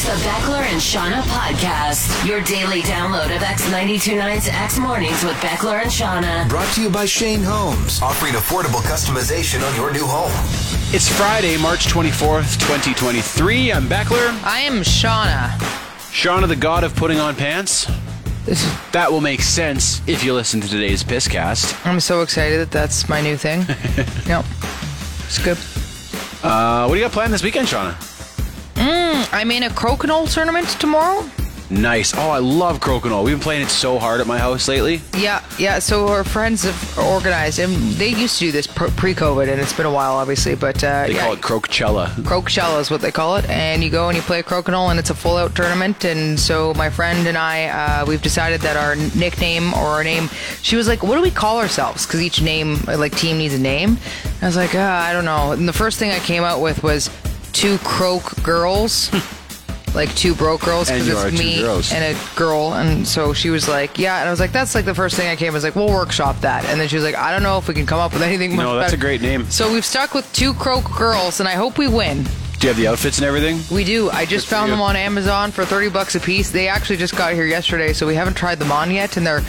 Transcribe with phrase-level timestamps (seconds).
[0.00, 5.82] It's the Beckler and Seanna podcast, your daily download of X929's X Mornings with Beckler
[5.82, 6.48] and Seanna.
[6.48, 10.30] Brought to you by Shane Homes, offering affordable customization on your new home.
[10.94, 13.72] It's Friday, March 24th, 2023.
[13.72, 14.40] I'm Beckler.
[14.44, 15.48] I am Seanna.
[16.12, 17.90] Seanna, the god of putting on pants.
[18.92, 21.84] That will make sense if you listen to today's Pisscast.
[21.84, 23.62] I'm so excited that that's my new thing.
[24.28, 24.44] yep.
[25.26, 25.58] It's good.
[26.44, 28.07] Uh, what do you got planned this weekend, Seanna?
[28.90, 31.24] I'm in a crokinole tournament tomorrow.
[31.70, 32.14] Nice.
[32.16, 33.24] Oh, I love crokinole.
[33.24, 35.02] We've been playing it so hard at my house lately.
[35.18, 35.80] Yeah, yeah.
[35.80, 39.84] So our friends have organized, and they used to do this pre-COVID, and it's been
[39.84, 40.54] a while, obviously.
[40.54, 42.06] But uh, They yeah, call it Croakchella.
[42.22, 45.10] Croakshella is what they call it, and you go and you play crokinole, and it's
[45.10, 46.06] a full-out tournament.
[46.06, 50.30] And so my friend and I, uh, we've decided that our nickname or our name.
[50.62, 53.58] She was like, "What do we call ourselves?" Because each name, like team, needs a
[53.58, 53.98] name.
[54.40, 56.82] I was like, uh, "I don't know." And the first thing I came out with
[56.82, 57.10] was
[57.52, 59.10] two croak girls.
[59.94, 61.92] Like two broke girls And because you are it's two me girls.
[61.92, 64.84] and a girl, and so she was like, "Yeah," and I was like, "That's like
[64.84, 67.04] the first thing I came." I was like, "We'll workshop that," and then she was
[67.06, 68.98] like, "I don't know if we can come up with anything." Much No, that's a
[68.98, 69.46] great name.
[69.50, 72.24] So we've stuck with two croak girls, and I hope we win.
[72.24, 73.60] Do you have the outfits and everything?
[73.74, 74.10] We do.
[74.10, 74.72] I just Good for found you.
[74.74, 76.50] them on Amazon for thirty bucks a piece.
[76.50, 79.42] They actually just got here yesterday, so we haven't tried them on yet, and they're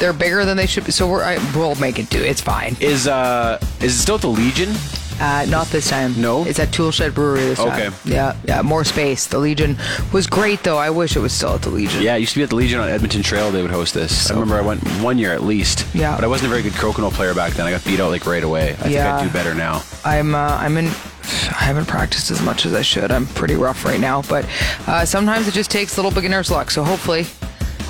[0.00, 0.90] they're bigger than they should be.
[0.90, 2.18] So we're I, we'll make it do.
[2.20, 2.76] It's fine.
[2.80, 4.74] Is uh is it still at the Legion?
[5.20, 6.20] Uh, not this time.
[6.20, 6.44] No?
[6.44, 7.92] it's at Toolshed Brewery this time.
[7.92, 7.96] Okay.
[8.04, 8.62] Yeah, yeah.
[8.62, 9.26] More space.
[9.26, 9.76] The Legion
[10.12, 10.78] was great though.
[10.78, 12.02] I wish it was still at the Legion.
[12.02, 13.50] Yeah, it used to be at the Legion on Edmonton Trail.
[13.50, 14.30] They would host this.
[14.30, 15.86] I remember I went one year at least.
[15.94, 16.14] Yeah.
[16.16, 17.66] But I wasn't a very good crokinole player back then.
[17.66, 18.70] I got beat out like right away.
[18.70, 19.16] I think Yeah.
[19.16, 19.82] I'd do better now.
[20.04, 20.86] I'm uh, I'm in.
[20.86, 23.10] I haven't practiced as much as I should.
[23.12, 24.44] I'm pretty rough right now, but
[24.88, 26.70] uh, sometimes it just takes a little beginner's luck.
[26.70, 27.26] So hopefully,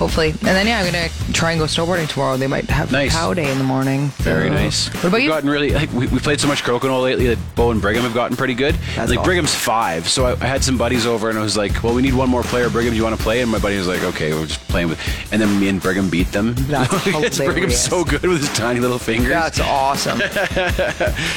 [0.03, 2.37] hopefully, and then yeah, I'm gonna try and go snowboarding tomorrow.
[2.37, 3.13] They might have Nice.
[3.13, 4.09] cow day in the morning.
[4.19, 4.89] Very So- nice.
[4.95, 5.29] What about We've you?
[5.31, 8.15] gotten really like we, we played so much crokinole lately that Bo and Brigham have
[8.15, 8.75] gotten pretty good.
[8.97, 9.25] That's like awesome.
[9.29, 12.03] Brigham's five, so I, I had some buddies over and I was like, "Well, we
[12.03, 12.69] need one more player.
[12.69, 14.89] Brigham, do you want to play?" And my buddy was like, "Okay, we're just playing
[14.89, 14.99] with."
[15.33, 16.55] And then me and Brigham beat them.
[16.69, 19.29] That's Brigham's so good with his tiny little fingers.
[19.31, 20.19] That's awesome.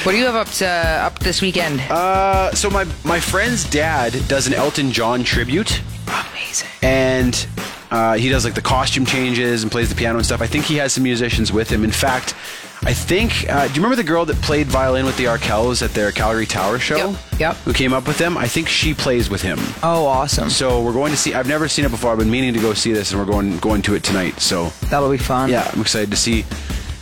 [0.02, 1.80] what do you have up to, up this weekend?
[1.90, 5.80] Uh, so my my friend's dad does an Elton John tribute.
[6.08, 6.68] Amazing.
[6.82, 7.46] and
[7.90, 10.40] uh, he does like the costume changes and plays the piano and stuff.
[10.42, 11.84] I think he has some musicians with him.
[11.84, 12.34] In fact,
[12.82, 13.46] I think.
[13.48, 16.46] Uh, do you remember the girl that played violin with the Arkells at their Calgary
[16.46, 16.96] Tower show?
[17.10, 17.56] Yep, yep.
[17.58, 18.36] Who came up with them?
[18.36, 19.58] I think she plays with him.
[19.82, 20.50] Oh, awesome.
[20.50, 21.32] So we're going to see.
[21.34, 22.12] I've never seen it before.
[22.12, 24.40] I've been meaning to go see this, and we're going going to it tonight.
[24.40, 25.48] So That'll be fun.
[25.50, 26.44] yeah, I'm excited to see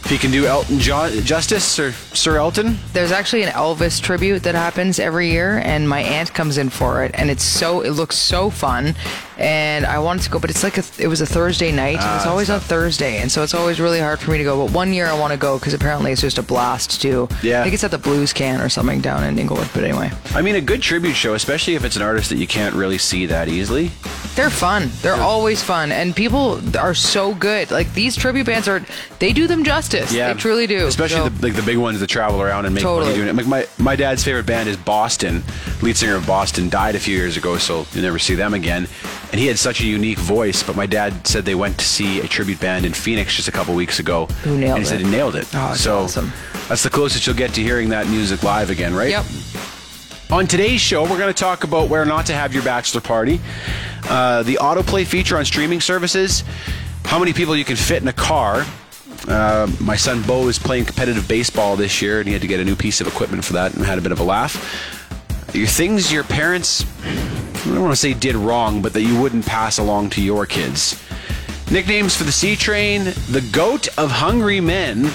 [0.07, 2.77] he can do Elton John justice or Sir Elton.
[2.93, 7.05] There's actually an Elvis tribute that happens every year, and my aunt comes in for
[7.05, 8.95] it, and it's so it looks so fun,
[9.39, 12.17] and I wanted to go, but it's like a, it was a Thursday night, and
[12.17, 14.67] it's ah, always on Thursday, and so it's always really hard for me to go.
[14.67, 17.27] But one year I want to go because apparently it's just a blast too.
[17.43, 17.61] Yeah.
[17.61, 19.71] I think it's at the Blues Can or something down in Inglewood.
[19.73, 22.47] But anyway, I mean, a good tribute show, especially if it's an artist that you
[22.47, 23.91] can't really see that easily.
[24.37, 24.91] They're fun.
[25.03, 27.71] They're always fun, and people are so good.
[27.71, 28.85] Like these tribute bands are,
[29.21, 30.13] they do them justice.
[30.13, 30.87] Yeah, they truly do.
[30.87, 33.07] Especially So- the, like the big ones that travel around and make Totally.
[33.13, 33.37] money doing it.
[33.37, 35.43] Like my, my dad's favorite band is Boston.
[35.83, 38.87] Lead singer of Boston died a few years ago, so you'll never see them again.
[39.31, 40.63] And he had such a unique voice.
[40.63, 43.53] But my dad said they went to see a tribute band in Phoenix just a
[43.53, 44.27] couple weeks ago.
[44.45, 44.69] Who nailed it?
[44.71, 45.47] and he said he nailed it.
[45.55, 46.33] Oh, it's so awesome.
[46.69, 49.11] that's the closest you'll get to hearing that music live again, right?
[49.11, 49.25] Yep.
[50.31, 53.41] On today's show, we're going to talk about where not to have your bachelor party,
[54.09, 56.43] uh, the autoplay feature on streaming services,
[57.05, 58.65] how many people you can fit in a car.
[59.29, 62.59] Uh, my son Bo is playing competitive baseball this year, and he had to get
[62.59, 65.55] a new piece of equipment for that, and had a bit of a laugh.
[65.55, 69.47] Your things your parents, I don't want to say did wrong, but that you wouldn't
[69.47, 71.01] pass along to your kids.
[71.71, 75.11] Nicknames for the C Train, the Goat of Hungry Men,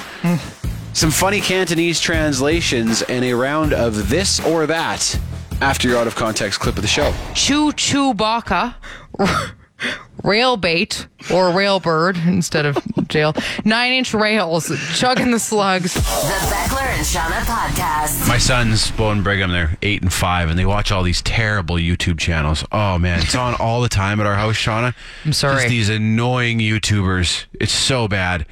[0.93, 5.19] some funny Cantonese translations, and a round of this or that
[5.61, 7.13] after your out of context clip of the show.
[7.33, 8.75] Choo Choo Baka,
[10.23, 12.77] rail bait or railbird instead of
[13.07, 13.33] jail,
[13.65, 15.93] nine inch rails, chugging the slugs.
[15.93, 18.27] The Beckler and Seanna podcast.
[18.27, 21.75] My sons, Bo and Brigham, they're eight and five, and they watch all these terrible
[21.75, 22.65] YouTube channels.
[22.71, 24.93] Oh man, it's on all the time at our house, Seanna.
[25.25, 25.57] I'm sorry.
[25.57, 27.45] Just these annoying YouTubers.
[27.53, 28.45] It's so bad.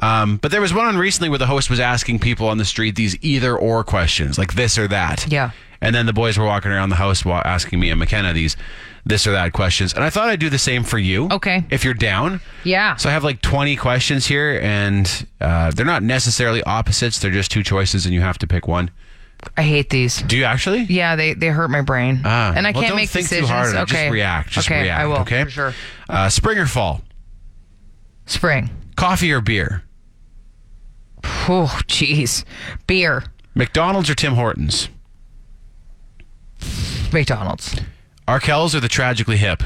[0.00, 2.64] Um, but there was one on recently where the host was asking people on the
[2.64, 5.26] street these either or questions, like this or that.
[5.30, 5.50] Yeah.
[5.80, 8.56] And then the boys were walking around the house wa- asking me and McKenna these
[9.06, 9.94] this or that questions.
[9.94, 11.28] And I thought I'd do the same for you.
[11.30, 11.64] Okay.
[11.70, 12.40] If you're down.
[12.64, 12.96] Yeah.
[12.96, 17.18] So I have like 20 questions here, and uh, they're not necessarily opposites.
[17.20, 18.90] They're just two choices, and you have to pick one.
[19.56, 20.20] I hate these.
[20.22, 20.80] Do you actually?
[20.82, 22.20] Yeah, they, they hurt my brain.
[22.24, 23.48] Ah, and I well, can't don't make think decisions.
[23.48, 23.74] too hard.
[23.76, 23.84] Okay.
[24.04, 24.50] Just react.
[24.50, 25.00] Just okay, react.
[25.00, 25.18] I will.
[25.18, 25.44] Okay.
[25.44, 25.74] For sure.
[26.08, 27.00] Uh, spring or fall?
[28.26, 28.68] Spring.
[28.96, 29.84] Coffee or beer?
[31.24, 32.44] Oh, jeez.
[32.86, 33.24] Beer.
[33.54, 34.88] McDonald's or Tim Hortons?
[37.12, 37.74] McDonald's.
[38.26, 39.62] Arkells or the Tragically Hip?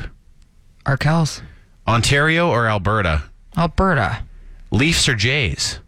[0.86, 1.42] Arkells.
[1.88, 3.24] Ontario or Alberta?
[3.56, 4.24] Alberta.
[4.70, 5.80] Leafs or Jays?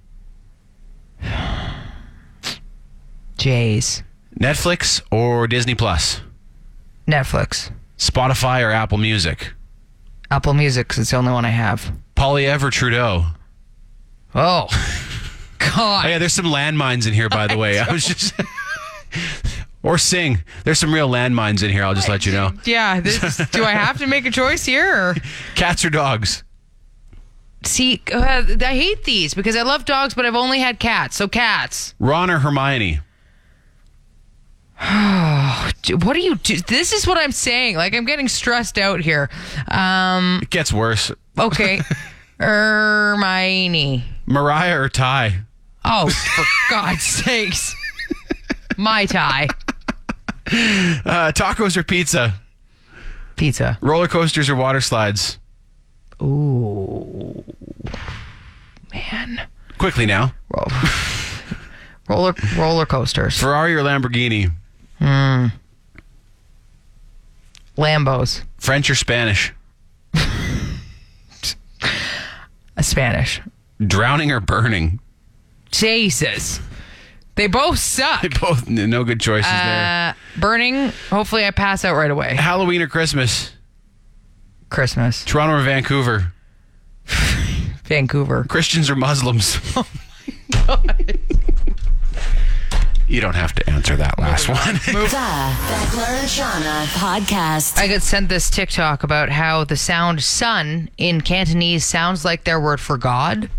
[3.38, 4.02] Jays.
[4.38, 6.20] Netflix or Disney Plus?
[7.06, 7.70] Netflix.
[7.98, 9.52] Spotify or Apple Music?
[10.30, 11.92] Apple Music 'cause it's the only one I have.
[12.16, 13.26] Poilievre or Trudeau?
[14.34, 14.66] Oh.
[15.70, 16.06] God.
[16.06, 17.78] Oh, yeah, there's some landmines in here, by the way.
[17.88, 18.34] I was just.
[19.82, 20.42] or Sing.
[20.64, 22.52] There's some real landmines in here, I'll just let you know.
[22.64, 24.94] Yeah, this, do I have to make a choice here?
[24.94, 25.14] Or?
[25.54, 26.42] Cats or dogs?
[27.62, 31.16] See, uh, I hate these because I love dogs, but I've only had cats.
[31.16, 31.94] So cats.
[31.98, 33.00] Ron or Hermione?
[35.90, 36.56] What are you do?
[36.56, 37.76] This is what I'm saying.
[37.76, 39.28] Like I'm getting stressed out here.
[39.68, 40.40] Um.
[40.42, 41.12] It gets worse.
[41.38, 41.80] Okay.
[42.40, 44.04] Hermione.
[44.26, 45.44] Mariah or Ty?
[45.84, 47.74] Oh, for God's sakes.
[48.76, 49.48] My tie.
[50.46, 52.34] Uh, tacos or pizza?
[53.36, 53.78] Pizza.
[53.80, 55.38] Roller coasters or water slides?
[56.22, 57.44] Ooh.
[58.92, 59.40] Man.
[59.78, 60.32] Quickly now.
[62.08, 63.38] Roller roller coasters.
[63.38, 64.52] Ferrari or Lamborghini?
[67.76, 68.42] Lambos.
[68.58, 69.52] French or Spanish?
[72.76, 73.40] A Spanish.
[73.84, 75.00] Drowning or burning?
[75.78, 76.60] Jesus.
[77.34, 78.22] They both suck.
[78.22, 80.10] They both no good choices there.
[80.10, 80.92] Uh, burning.
[81.10, 82.36] Hopefully, I pass out right away.
[82.36, 83.52] Halloween or Christmas?
[84.70, 85.24] Christmas.
[85.24, 86.32] Toronto or Vancouver?
[87.84, 88.44] Vancouver.
[88.44, 89.58] Christians or Muslims?
[93.08, 94.74] you don't have to answer that last one.
[94.74, 97.78] The Beckler and Seanna podcast.
[97.78, 102.60] I got sent this TikTok about how the sound sun in Cantonese sounds like their
[102.60, 103.50] word for God.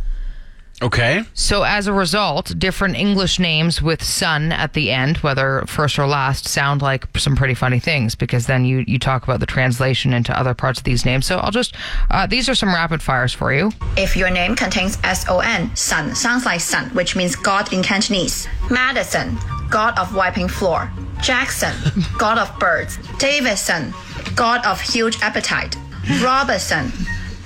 [0.81, 1.23] Okay.
[1.33, 6.07] So as a result, different English names with sun at the end, whether first or
[6.07, 10.13] last, sound like some pretty funny things because then you, you talk about the translation
[10.13, 11.25] into other parts of these names.
[11.25, 11.75] So I'll just,
[12.11, 13.71] uh, these are some rapid fires for you.
[13.97, 18.47] If your name contains S-O-N, sun sounds like sun, which means God in Cantonese.
[18.69, 19.37] Madison,
[19.69, 20.91] God of wiping floor.
[21.21, 21.73] Jackson,
[22.17, 22.97] God of birds.
[23.17, 23.93] Davidson,
[24.35, 25.75] God of huge appetite.
[26.21, 26.91] Robinson,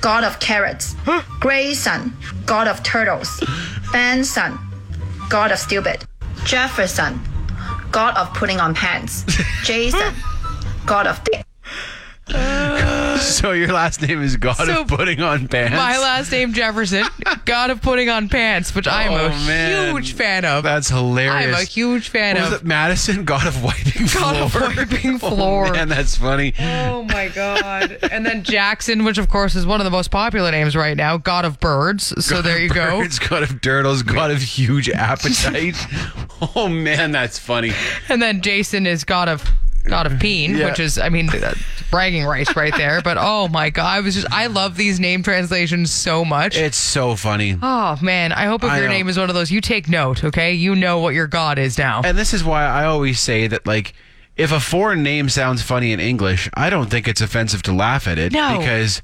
[0.02, 0.96] God of carrots.
[1.40, 2.14] Grayson,
[2.46, 3.42] God of turtles.
[3.92, 4.58] Benson,
[5.30, 6.06] God of stupid.
[6.46, 7.20] Jefferson,
[7.92, 9.26] God of putting on pants.
[9.64, 10.14] Jason,
[10.86, 11.46] God of dick.
[13.40, 15.76] So your last name is God So, of putting on pants.
[15.76, 17.06] My last name Jefferson,
[17.46, 19.94] God of putting on pants, which I'm Oh, a man.
[19.96, 20.64] huge fan of.
[20.64, 21.56] That's hilarious.
[21.56, 22.52] I'm a huge fan What of.
[22.52, 23.26] was it Madison?
[23.26, 24.70] God of wiping God of floor.
[24.76, 25.72] wiping Oh, floor.
[25.72, 26.54] man, that's funny.
[26.60, 27.98] Oh my god!
[28.12, 31.18] And then Jackson, which of course is one of the most popular names right now,
[31.18, 32.14] God of Birds.
[32.26, 33.00] So there you go.
[33.02, 35.76] Birds, God of turtles, God of huge appetite.
[36.56, 37.72] oh man, that's funny.
[38.10, 39.44] And then Jason is God of
[39.90, 40.66] God of Peen, Yeah.
[40.70, 41.30] which is, I mean,
[41.92, 43.02] bragging rights right there.
[43.02, 46.56] But oh my god, I was just, I love these name translations so much.
[46.58, 47.58] It's so funny.
[47.62, 48.94] oh man, I hope if I your know.
[48.94, 50.54] name is one of those, you take note, okay?
[50.54, 52.02] You know what your God is now.
[52.04, 53.94] And this is why I always say that like
[54.38, 58.08] if a foreign name sounds funny in English, I don't think it's offensive to laugh
[58.08, 58.58] at it No.
[58.60, 59.02] because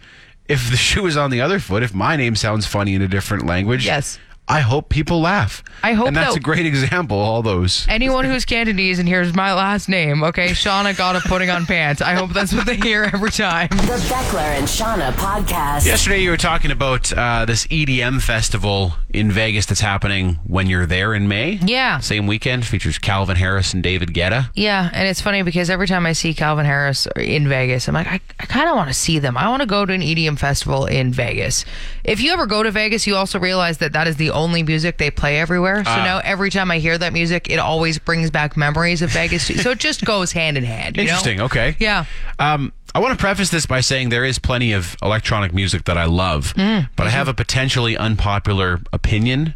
[0.47, 3.07] if the shoe is on the other foot, if my name sounds funny in a
[3.07, 4.19] different language, Yes.
[4.47, 5.63] I hope people laugh.
[5.83, 7.17] I hope and that's that- a great example.
[7.17, 7.85] All those.
[7.89, 12.01] Anyone who's Cantonese and hears my last name, okay, Seanna got of putting on pants.
[12.01, 13.69] I hope that's what they hear every time.
[13.69, 13.75] The
[14.07, 15.85] Beckler and Seanna podcast.
[15.85, 20.85] Yesterday, you were talking about uh, this EDM festival in Vegas that's happening when you're
[20.85, 21.59] there in May.
[21.65, 21.99] Yeah.
[21.99, 24.49] Same weekend features Calvin Harris and David Guetta.
[24.53, 28.07] Yeah, and it's funny because every time I see Calvin Harris in Vegas, I'm like,
[28.07, 29.37] I, I kind of want to see them.
[29.37, 31.65] I want to go to an EDM festival in Vegas.
[32.03, 34.97] If you ever go to Vegas, you also realize that that is the only music
[34.99, 35.83] they play everywhere.
[35.83, 39.47] So now every time I hear that music, it always brings back memories of Vegas.
[39.63, 40.97] so it just goes hand in hand.
[40.97, 41.09] you know?
[41.09, 41.41] Interesting.
[41.41, 41.75] Okay.
[41.79, 42.05] Yeah.
[42.37, 45.97] Um, I want to preface this by saying there is plenty of electronic music that
[45.97, 46.89] I love, Mm.
[46.95, 49.55] but I have a potentially unpopular opinion,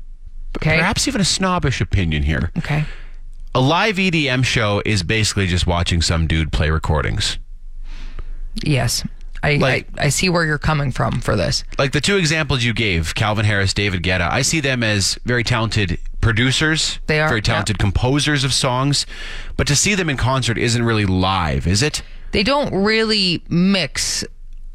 [0.57, 0.77] Okay.
[0.77, 2.51] perhaps even a snobbish opinion here.
[2.57, 2.85] Okay.
[3.55, 7.37] A live EDM show is basically just watching some dude play recordings.
[8.63, 9.03] Yes.
[9.41, 11.63] I, Like- I I see where you're coming from for this.
[11.77, 15.43] like the two examples you gave, Calvin Harris, David Guetta, I see them as very
[15.43, 16.99] talented producers.
[17.07, 17.43] They are, very yeah.
[17.53, 19.05] talented composers of songs,
[19.57, 22.01] but to see them in concert isn't really live, is it?
[22.31, 24.23] They don't really mix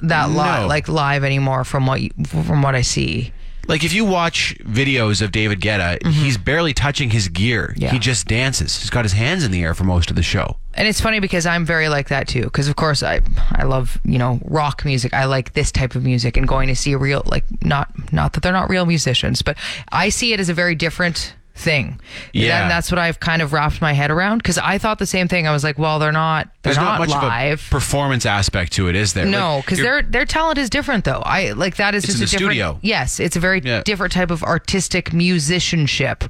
[0.00, 0.66] that live No.
[0.66, 3.33] like live anymore from what you, from what I see.
[3.68, 7.68] Like if you watch videos of David Guetta, he's barely touching his gear.
[7.73, 7.83] Mm-hmm.
[7.83, 7.90] Yeah.
[7.92, 8.78] He just dances.
[8.80, 10.56] He's got his hands in the air for most of the show.
[10.75, 12.44] And it's funny because I'm very like that too.
[12.44, 13.21] Because of course I
[13.52, 15.14] I love you know rock music.
[15.14, 18.33] I like this type of music and going to see a real like not not
[18.33, 19.56] that they're not real musicians, but
[19.92, 22.01] I see it as a very different thing.
[22.33, 22.63] Yeah.
[22.63, 24.39] and that's what I've kind of wrapped my head around.
[24.39, 25.47] Because I thought the same thing.
[25.47, 27.61] I was like, well, they're not they're There's not, much live.
[27.61, 29.25] of a performance aspect to it, is there?
[29.27, 31.23] No, because you're- their their talent is different though.
[31.25, 32.53] I like that is It's just a the different.
[32.53, 32.79] studio.
[32.83, 33.83] Yes, it's a very Yeah.
[33.85, 36.25] different type of artistic musicianship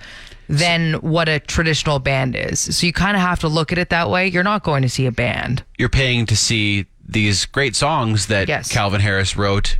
[0.48, 2.60] than what a traditional band is.
[2.76, 4.26] So you kind of have to look at it that way.
[4.28, 5.64] You're not going to see a band.
[5.78, 8.68] you're paying to see these great songs that Yes.
[8.68, 8.74] Mm-hmm.
[8.74, 9.78] Calvin Harris wrote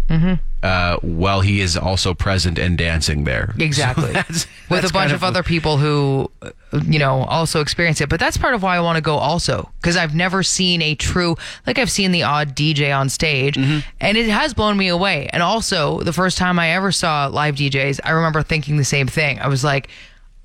[0.64, 3.54] uh, while he is also present and dancing there.
[3.60, 4.06] Exactly.
[4.06, 6.50] So that's- With that's a bunch kind of, other people who, uh,
[6.88, 8.08] you know, also experience it.
[8.08, 9.70] But that's part of why I want to go also.
[9.80, 13.80] Because I've never seen a true, like I've seen the odd DJ on stage Mm-hmm.
[14.00, 15.28] and it has blown me away.
[15.32, 19.06] And also, the first time I ever saw live DJs, I remember thinking the same
[19.06, 19.38] thing.
[19.40, 19.88] I was like,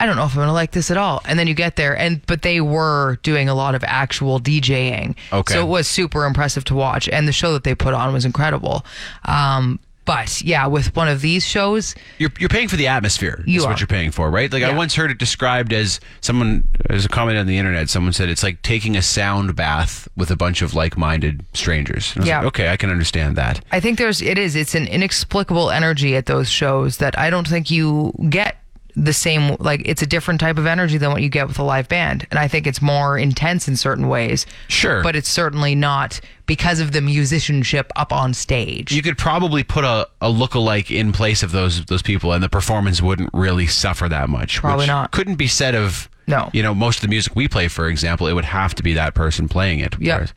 [0.01, 1.21] I don't know if I'm going to like this at all.
[1.25, 5.15] And then you get there and, but they were doing a lot of actual DJing.
[5.31, 5.53] Okay.
[5.53, 7.07] So it was super impressive to watch.
[7.09, 8.85] And the show that they put on was incredible.
[9.25, 13.43] Um, but yeah, with one of these shows, You're, you're paying for the atmosphere.
[13.45, 13.69] You is are.
[13.69, 14.51] what you're paying for, right?
[14.51, 17.91] Like I once heard it described as someone as a comment on the internet.
[17.91, 22.11] Someone said it's like taking a sound bath with a bunch of like-minded strangers.
[22.15, 22.37] And I was Yeah.
[22.39, 23.63] like, okay, I can understand that.
[23.71, 27.47] I think there's it is it's an inexplicable energy at those shows that I don't
[27.47, 28.55] think you get
[28.95, 31.63] the same like it's a different type of energy than what you get with a
[31.63, 34.45] live band and I think it's more intense in certain ways.
[34.67, 35.03] Sure.
[35.03, 38.91] But it's certainly not because of the musicianship up on stage.
[38.91, 42.49] You could probably put a, a lookalike in place of those those people, and the
[42.49, 44.57] performance wouldn't really suffer that much.
[44.59, 45.11] Probably not.
[45.11, 46.49] Couldn't be said of No.
[46.53, 48.93] You know, most of the music we play, for example, it would have to be
[48.93, 49.95] that person playing it.
[49.99, 50.27] Yeah.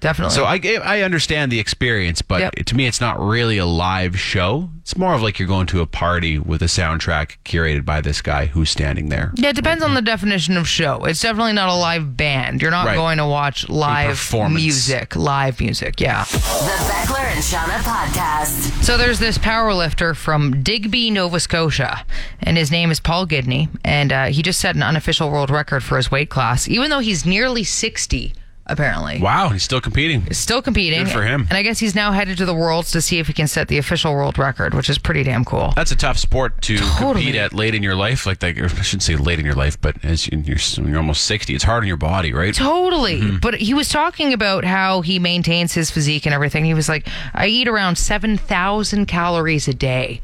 [0.00, 0.34] Whereas- Definitely.
[0.34, 2.64] So I I understand the experience, but Yep.
[2.66, 4.70] to me, it's not really a live show.
[4.82, 8.22] It's more of like you're going to a party with a soundtrack curated by this
[8.22, 9.32] guy who's standing there.
[9.34, 11.04] yeah, it depends on the definition of show.
[11.04, 12.62] It's definitely not a live band.
[12.62, 12.94] You're not Right.
[12.94, 16.00] going to watch live music, live music.
[16.00, 16.24] Yeah.
[16.24, 18.84] The Beckler and Seanna podcast.
[18.84, 22.04] So there's this power lifter from Digby, Nova Scotia,
[22.40, 25.82] and his name is Paul Gidney, and uh, he just set an unofficial world record
[25.82, 28.34] for his weight class, even though he's nearly 60,
[28.66, 29.20] apparently.
[29.20, 30.32] Wow, he's still competing.
[30.32, 31.04] Still competing.
[31.04, 31.42] Good for him.
[31.42, 33.68] And I guess he's now headed to the Worlds to see if he can set
[33.68, 35.72] the official world record, which is pretty damn cool.
[35.76, 37.12] That's a tough sport to Totally.
[37.24, 38.26] compete at late in your life.
[38.26, 41.24] Like, that, I shouldn't say late in your life, but as you, you're, you're almost
[41.24, 42.54] 60, it's hard on your body, right?
[42.54, 43.20] Totally.
[43.20, 43.38] Mm-hmm.
[43.38, 46.64] But he was talking about how he maintains his physique and everything.
[46.64, 50.20] He was like, I eat around 7,000 calories a day.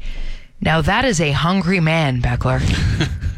[0.61, 2.61] Now, that is a hungry man, Beckler.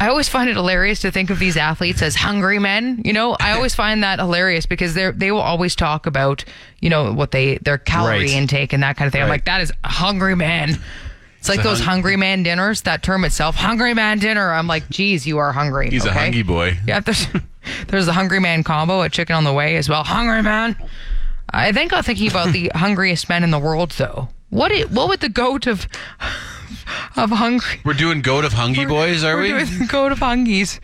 [0.00, 3.02] I always find it hilarious to think of these athletes as hungry men.
[3.04, 6.42] You know, I always find that hilarious because they they will always talk about,
[6.80, 8.30] you know, what they their calorie Right.
[8.30, 9.22] intake and that kind of thing.
[9.22, 10.78] I'm like, that is a hungry man.
[11.38, 14.52] It's like those hung- hungry man dinners, that term itself, hungry man dinner.
[14.52, 15.90] I'm like, geez, you are hungry.
[15.90, 16.78] He's a hungry boy.
[16.86, 17.26] Yeah, there's
[17.88, 20.02] there's the Hungry Man combo at Chicken on the Way as well.
[20.04, 20.76] Hungry Man.
[21.52, 24.28] I think I'm thinking about the hungriest men in the world, though.
[24.50, 25.86] What it, what would the goat of
[27.16, 27.80] of hungry?
[27.84, 29.64] We're doing goat of hungry boys, are we're we?
[29.64, 30.80] doing goat of hungies.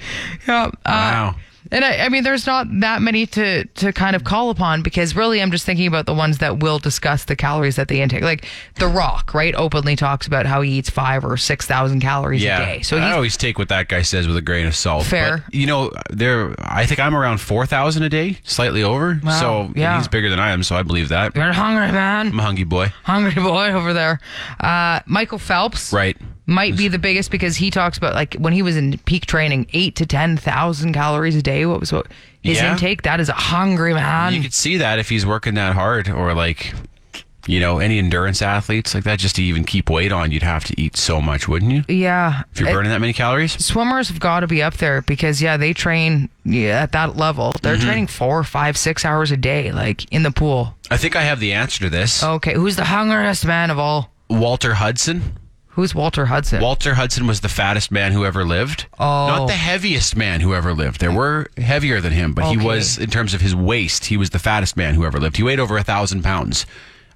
[0.47, 0.65] Yeah.
[0.65, 1.35] Uh, Wow.
[1.73, 5.17] And I, I mean, there's not that many to to kind of call upon because
[5.17, 8.23] really, I'm just thinking about the ones that will discuss the calories that they intake.
[8.23, 8.47] Like
[8.77, 9.55] The Rock, right?
[9.55, 12.61] Openly talks about how he eats five or six thousand calories yeah.
[12.61, 12.83] a day.
[12.83, 15.05] So I always take what that guy says with a grain of salt.
[15.07, 15.45] Fair.
[15.45, 16.55] But, you know, there.
[16.59, 19.21] I think I'm around four thousand a day, slightly over.
[19.23, 19.41] Wow.
[19.41, 19.97] So Yeah.
[19.99, 21.35] he's bigger than I am, so I believe that.
[21.35, 22.29] you're hungry man.
[22.29, 22.93] I'm a hungry boy.
[23.05, 24.21] hungry boy over there.
[24.61, 26.17] Uh, Michael Phelps, Right.
[26.47, 29.67] Might be the biggest because he talks about like when he was in peak training,
[29.73, 31.67] eight to ten thousand calories a day.
[31.67, 32.07] What was what
[32.43, 32.73] his Yeah.
[32.73, 33.03] intake?
[33.03, 34.33] That is a hungry man.
[34.35, 36.73] You could see that if he's working that hard, or like,
[37.49, 40.65] you know, any endurance athletes like that, just to even keep weight on, you'd have
[40.65, 41.85] to eat so much, wouldn't you?
[41.89, 43.53] yeah, If you're It- burning that many calories.
[43.65, 47.55] swimmers have got to be up there because yeah, they train yeah, at that level.
[47.63, 47.85] They're Mm-hmm.
[47.87, 50.77] training four, five, six hours a day, like in the pool.
[50.91, 52.23] I think I have the answer to this.
[52.23, 54.13] Okay, who's the hungriest man of all?
[54.29, 55.37] Walter Hudson.
[55.77, 56.63] Who's Walter Hudson?
[56.63, 58.87] Walter Hudson was the fattest man who ever lived.
[58.99, 59.27] Oh.
[59.27, 61.01] Not the heaviest man who ever lived.
[61.01, 64.31] There were heavier than him, but he was, in terms of his waist, he was
[64.31, 65.37] the fattest man who ever lived.
[65.37, 66.65] He weighed over a thousand pounds.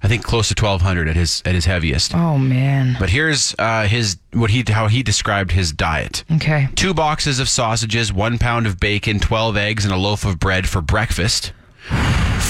[0.03, 2.13] I think close to twelve hundred at his at his heaviest.
[2.13, 2.97] oh man.
[2.99, 6.23] But here's uh, his what he how he described his diet.
[6.31, 6.69] Okay.
[6.75, 10.69] Two boxes of sausages, one pound of bacon, twelve eggs, and a loaf of bread
[10.69, 11.51] for breakfast.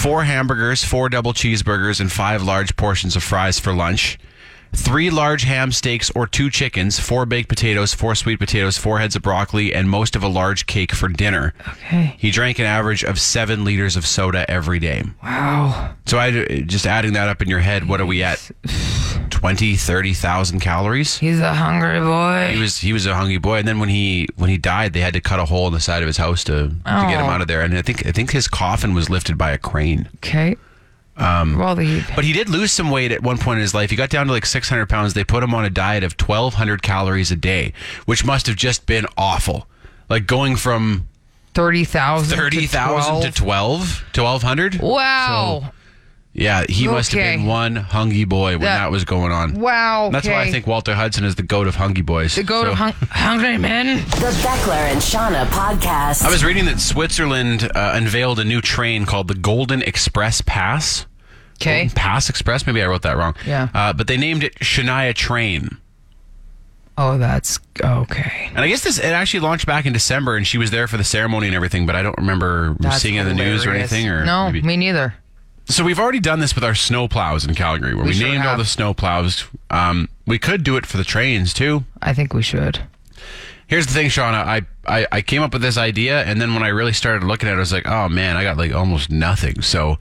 [0.02, 4.18] four hamburgers, four double cheeseburgers, and five large portions of fries for lunch.
[4.74, 9.16] Three large ham steaks or two chickens, four baked potatoes, four sweet potatoes, four heads
[9.18, 11.54] of broccoli, and most of a large cake for dinner.
[11.68, 12.16] Okay.
[12.18, 15.04] He drank an average of seven liters of soda every day.
[15.24, 15.94] Wow.
[16.06, 18.50] So I just adding that up in your head, what are we at?
[19.30, 21.18] 20, 30,000 calories?
[21.18, 22.52] He's a hungry boy.
[22.54, 25.00] He was he was a hungry boy, and then when he when he died, they
[25.02, 27.26] had to cut a hole in the side of his house to, to get him
[27.26, 27.30] Oh.
[27.30, 27.62] out of there.
[27.62, 30.10] And I think I think his coffin was lifted by a crane.
[30.18, 30.56] okay.
[31.18, 33.90] Um, well, the But he did lose some weight at one point in his life.
[33.90, 35.14] He got down to like 600 pounds.
[35.14, 37.74] They put him on a diet of 1,200 calories a day,
[38.06, 39.68] which must have just been awful.
[40.10, 41.08] Like going from
[41.54, 42.38] thirty thousand.
[42.38, 44.80] 30,000 to 12 to 1,200.
[44.82, 45.74] Wow.
[46.34, 49.54] Yeah, he must have been one hungry boy when That- that, was going on.
[49.60, 50.10] wow.
[50.14, 52.36] That's why I think Walter Hudson is the goat of hungry boys.
[52.36, 53.98] the goat So- of hung- hungry men.
[53.98, 56.24] The Beckler and Seanna podcast.
[56.24, 61.06] I was reading that Switzerland uh, unveiled a new train called the Golden Express Pass.
[61.62, 61.82] Okay.
[61.82, 62.66] Golden Pass Express?
[62.66, 63.36] Maybe I wrote that wrong.
[63.46, 63.68] Yeah.
[63.74, 65.78] Uh, but they named it Shania Train.
[66.98, 68.50] Oh, that's okay.
[68.50, 70.98] And I guess this it actually launched back in December, and she was there for
[70.98, 71.86] the ceremony and everything.
[71.86, 73.92] But I don't remember That's seeing it in the news or hilarious.
[73.92, 74.10] anything.
[74.10, 75.16] Or no, maybe- me neither.
[75.72, 78.28] So we've already done this with our snow plows in Calgary, where We we, sure
[78.28, 79.46] named all the snow plows.
[79.70, 81.86] Um, we could do it for the trains too.
[82.02, 82.80] I think we should.
[83.68, 84.44] Here's the thing, Seanna.
[84.44, 87.48] I, I, I came up with this idea, and then when I really started looking
[87.48, 89.62] at it, I was like, oh man, I got like almost nothing.
[89.62, 89.98] So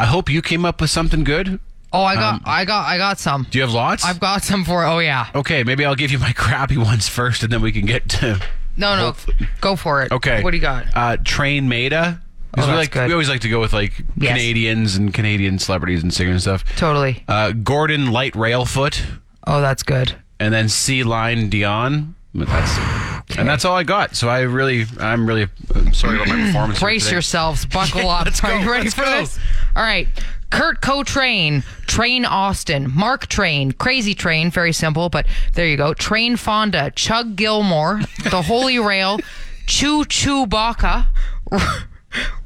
[0.00, 1.60] I hope you came up with something good.
[1.92, 3.46] Oh, I got, I got, I got some.
[3.48, 4.04] Do you have lots?
[4.04, 4.84] I've got some for.
[4.84, 5.28] Oh yeah.
[5.32, 8.40] Okay, maybe I'll give you my crappy ones first, and then we can get to.
[8.76, 9.14] No, no,
[9.60, 10.10] go for it.
[10.10, 10.42] Okay.
[10.42, 10.86] What do you got?
[10.92, 12.20] Uh, Train Maida.
[12.56, 13.06] Oh, we like good.
[13.08, 14.30] we always like to go with like Yes.
[14.32, 16.76] Canadians and Canadian celebrities and singers and stuff.
[16.76, 17.24] Totally.
[17.28, 19.02] Uh, Gordon Light Railfoot,
[19.46, 20.14] Oh, that's good.
[20.38, 22.14] and then Sea Line Dion.
[22.36, 24.16] But that's and that's all I got.
[24.16, 25.46] So I really, I'm really
[25.92, 26.80] sorry about my performance.
[26.80, 27.64] Brace yourselves.
[27.64, 28.24] Buckle up.
[28.24, 29.20] Let's go, Are you ready for go.
[29.20, 29.38] this?
[29.76, 30.08] All right.
[30.50, 35.94] Kurt Co-Train, Train Austin, Mark Train, Crazy Train, very simple, but there you go.
[35.94, 39.18] Train Fonda, Chug Gilmore, The Holy Rail,
[39.66, 41.08] Choo Choo Baka,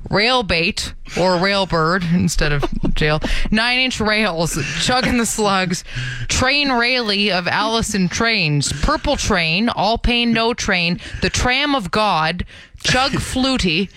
[0.08, 5.85] Railbait or Railbird instead of jail, Nine Inch Rails, Chugging the Slugs,
[6.28, 12.46] Train Rayleigh of Allison Trains, Purple Train, All Pain No Train, The Tram of God,
[12.83, 13.90] Chug Flutie,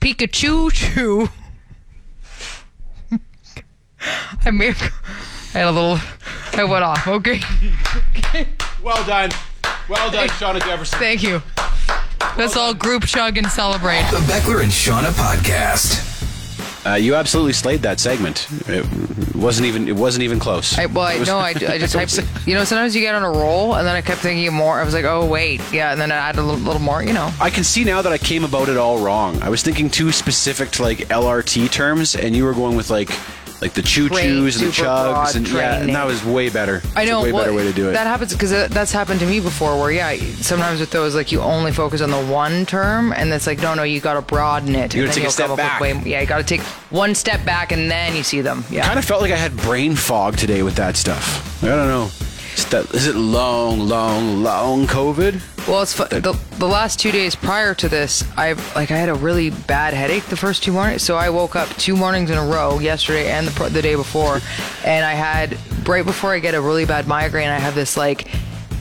[0.00, 1.28] Pikachu Choo.
[4.44, 4.92] I may have,
[5.54, 5.98] I had a little,
[6.52, 7.08] I went off.
[7.08, 7.40] Okay.
[8.82, 9.30] Well done,
[9.88, 10.98] well done, Seanna Jefferson.
[11.00, 11.42] Thank you.
[12.36, 14.02] Let's all group chug and celebrate.
[14.10, 16.14] The Beckler and Seanna podcast.
[16.86, 18.46] Uh, you absolutely slayed that segment.
[18.68, 18.86] It
[19.34, 19.88] wasn't even.
[19.88, 20.78] It wasn't even close.
[20.78, 23.30] I, well, I, no, I, I just, I, you know, sometimes you get on a
[23.30, 24.78] roll, and then I kept thinking more.
[24.78, 27.02] I was like, oh wait, yeah, and then I added a little, little more.
[27.02, 29.42] You know, I can see now that I came about it all wrong.
[29.42, 33.10] I was thinking too specific to like LRT terms, and you were going with like
[33.60, 36.82] like the choo choos and the chugs, and yeah, and that was way better.
[36.94, 37.20] I know.
[37.20, 37.92] a way well, better way to do it.
[37.92, 39.78] That happens because that's happened to me before.
[39.78, 43.46] Where yeah, sometimes with those, like you only focus on the one term, and it's
[43.46, 44.94] like no, no, you got to broaden it.
[44.94, 45.80] You gotta take a step come up with back.
[45.80, 48.64] way- yeah, you got to take one step back, and then you see them.
[48.70, 48.86] Yeah.
[48.86, 51.62] kind of felt like I had brain fog today with that stuff.
[51.62, 52.10] I don't know.
[52.56, 55.68] Is, that, is it long, long, long COVID?
[55.68, 59.10] Well, it's fu- the, the last two days prior to this, I like I had
[59.10, 61.02] a really bad headache the first two mornings.
[61.02, 64.40] So I woke up two mornings in a row, yesterday and the, the day before,
[64.84, 68.28] and I had right before I get a really bad migraine, I have this like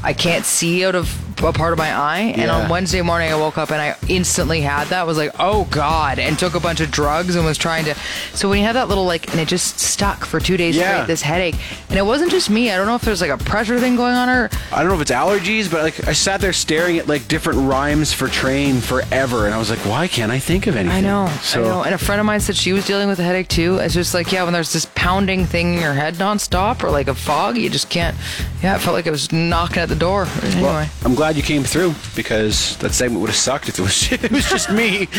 [0.03, 1.09] I can't see out of
[1.43, 2.31] a part of my eye.
[2.35, 2.55] And Yeah.
[2.55, 4.99] on Wednesday morning, I woke up and I instantly had that.
[5.01, 7.95] I was like, oh god, and took a bunch of drugs and was trying to.
[8.33, 10.93] So when you have that little like, and it just stuck for two days Yeah.
[10.93, 11.55] straight, this headache,
[11.89, 12.71] and it wasn't just me.
[12.71, 14.95] I don't know if there's like a pressure thing going on or I don't know
[14.95, 18.79] if it's allergies, but like I sat there staring at like different rhymes for train
[18.81, 20.97] forever, and I was like, why can't I think of anything?
[20.97, 21.83] I know, So I know.
[21.83, 23.77] And a friend of mine said she was dealing with a headache too.
[23.77, 27.07] It's just like, yeah, when there's this pounding thing in your head nonstop or like
[27.07, 28.15] a fog, you just can't.
[28.63, 30.27] Yeah, it felt like it was knocking at the door.
[30.43, 33.81] Anyway, Well, I'm glad you came through because that segment would have sucked if it
[33.81, 35.05] was it was just me.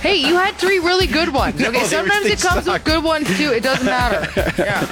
[0.00, 1.58] hey, you had three really good ones.
[1.60, 2.74] No, Okay, they- sometimes they it comes suck.
[2.74, 3.52] with good ones too.
[3.52, 4.28] It doesn't matter.
[4.64, 4.86] Yeah.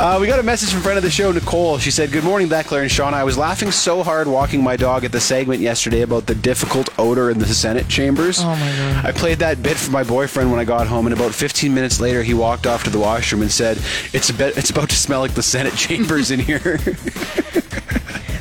[0.00, 1.78] Uh, we got a message from friend of the show, Nicole.
[1.78, 3.14] She said, Good morning, Beckler and Sean.
[3.14, 6.88] I was laughing so hard walking my dog at the segment yesterday about the difficult
[6.98, 8.40] odor in the Senate chambers.
[8.40, 9.04] Oh, my God.
[9.06, 12.00] I played that bit for my boyfriend when I got home, and about 15 minutes
[12.00, 13.78] later, he walked off to the washroom and said,
[14.12, 16.78] It's, a bit, it's about to smell like the Senate chambers in here.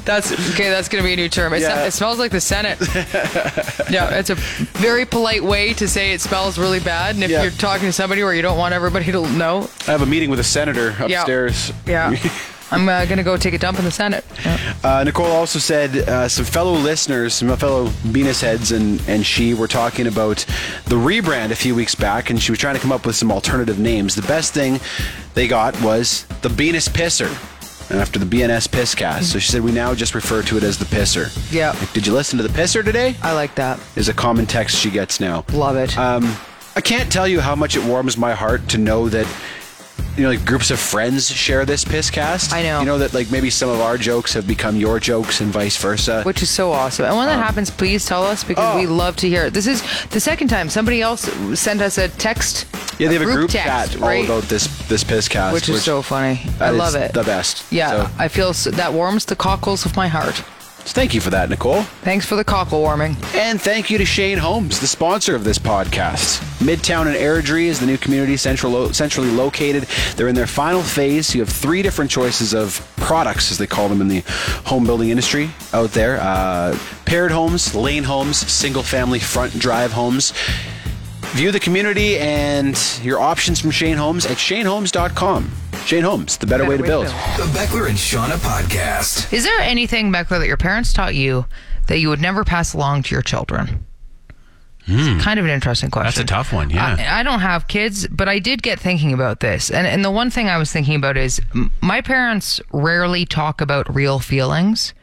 [0.06, 0.70] That's okay.
[0.70, 1.54] That's gonna be a new term.
[1.54, 1.86] It, Yeah.
[1.86, 2.78] it smells like the Senate.
[3.90, 7.16] yeah, it's a very polite way to say it smells really bad.
[7.16, 7.42] And if Yeah.
[7.44, 10.30] you're talking to somebody where you don't want everybody to know, I have a meeting
[10.30, 11.20] with a senator Yeah.
[11.22, 11.74] upstairs.
[11.86, 12.16] Yeah.
[12.72, 14.26] I'm uh, gonna go take a dump in the Senate.
[14.44, 14.58] Yeah.
[14.84, 19.54] Uh, Nicole also said uh, some fellow listeners, some fellow Venus heads, and, and she
[19.54, 20.44] were talking about
[20.86, 23.32] the rebrand a few weeks back, and she was trying to come up with some
[23.32, 24.16] alternative names.
[24.16, 24.80] The best thing
[25.36, 27.30] they got was the Venus Pisser.
[27.92, 29.24] After the BNS Pisscast.
[29.24, 31.30] So she said we now just refer to it as the Pisser.
[31.52, 31.72] Yeah.
[31.72, 33.16] Like, did you listen to the Pisser today?
[33.22, 33.80] I like that.
[33.96, 35.46] Is a common text she gets now.
[35.54, 35.98] Love it.
[35.98, 36.36] Um,
[36.76, 39.28] I can't tell you how much it warms my heart to know that
[40.16, 42.54] you know, like groups of friends share this piss cast.
[42.54, 42.80] I know.
[42.80, 45.78] You know that like maybe some of our jokes have become your jokes and vice
[45.78, 46.24] versa.
[46.24, 47.06] which is so awesome.
[47.06, 48.80] And when that um, happens, please tell us because oh.
[48.80, 49.54] we love to hear it.
[49.54, 51.24] This is the second time somebody else
[51.60, 52.66] sent us a text.
[52.98, 54.30] yeah, they have a group, text, chat right?
[54.30, 56.42] all about this this pisscast, which is so funny.
[56.60, 57.14] I love it.
[57.14, 57.72] The best.
[57.72, 60.42] Yeah, So, I feel so, that warms the cockles of my heart.
[60.88, 61.82] Thank you for that, Nicole.
[62.04, 63.18] Thanks for the cockle warming.
[63.34, 66.40] And thank you to Shane Homes, the sponsor of this podcast.
[66.60, 69.84] Midtown and Airdrie is the new community central, centrally located.
[70.16, 71.34] They're in their final phase.
[71.34, 74.24] You have three different choices of products, as they call them in the
[74.66, 80.34] home building industry out there uh, paired homes, lane homes, single family front drive homes.
[81.34, 85.52] View the community and your options from Shane Homes at shanehomes.com.
[85.86, 87.06] Shane Homes, the better, way to build.
[87.06, 89.32] The Beckler and Seanna podcast.
[89.32, 91.46] Is there anything, Beckler, that your parents taught you
[91.86, 93.86] that you would never pass along to your children?
[94.88, 96.24] It's kind of an interesting question.
[96.24, 96.26] Hmm.
[96.26, 96.96] That's a tough one, yeah.
[96.98, 99.70] I, I don't have kids, but I did get thinking about this.
[99.70, 101.40] And, and the one thing I was thinking about is
[101.82, 104.96] my parents rarely talk about real feelings,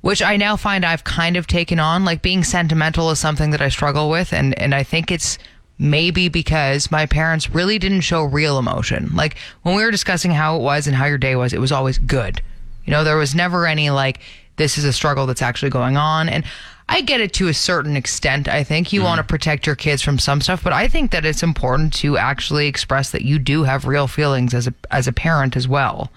[0.00, 2.04] which I now find I've kind of taken on.
[2.04, 4.32] Like being sentimental is something that I struggle with.
[4.32, 5.38] And, and I think it's
[5.78, 9.10] maybe because my parents really didn't show real emotion.
[9.14, 11.72] Like when we were discussing how it was and how your day was, it was
[11.72, 12.40] always good.
[12.84, 14.20] You know, there was never any like,
[14.56, 16.28] this is a struggle that's actually going on.
[16.28, 16.44] And
[16.88, 18.46] I get it to a certain extent.
[18.46, 19.06] I think you mm-hmm.
[19.06, 22.18] want to protect your kids from some stuff, but I think that it's important to
[22.18, 26.10] actually express that you do have real feelings as a as a parent as well.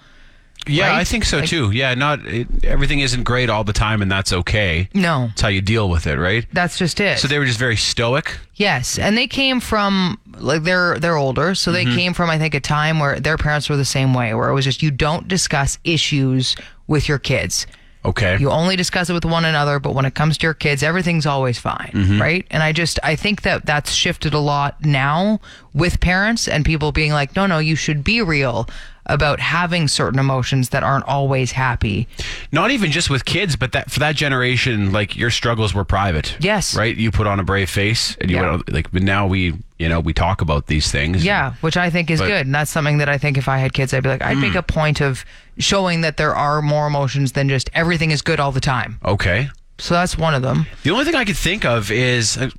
[0.68, 1.00] Yeah, Right?
[1.00, 1.70] I think so Like- too.
[1.70, 4.88] Yeah, not it, everything isn't great all the time, and that's okay.
[4.94, 6.46] No, It's how you deal with it, right?
[6.52, 7.18] that's just it.
[7.18, 8.38] So they were just very stoic.
[8.54, 11.96] Yes, and they came from like they're they're older, so they mm-hmm.
[11.96, 14.54] came from I think a time where their parents were the same way, where it
[14.54, 17.66] was just you don't discuss issues with your kids.
[18.04, 18.38] Okay.
[18.38, 21.26] You only discuss it with one another, but when it comes to your kids, everything's
[21.26, 22.20] always fine, mm-hmm.
[22.20, 22.46] right?
[22.50, 25.40] And I just I think that that's shifted a lot now
[25.78, 28.68] with parents and people being like, "No, no, you should be real
[29.06, 32.06] about having certain emotions that aren't always happy."
[32.52, 36.36] Not even just with kids, but that for that generation, like your struggles were private.
[36.40, 36.76] Yes.
[36.76, 36.96] Right.
[36.96, 38.50] You put on a brave face, and you Yeah.
[38.50, 38.90] went, like.
[38.92, 41.24] But now we, you know, we talk about these things.
[41.24, 42.46] Yeah, which I think is But- good.
[42.46, 44.54] And that's something that I think if I had kids, I'd be like, I'd make
[44.54, 45.24] a point of
[45.58, 48.98] showing that there are more emotions than just everything is good all the time.
[49.04, 49.48] Okay.
[49.80, 50.66] So that's one of them.
[50.82, 52.50] The only thing I could think of is, uh,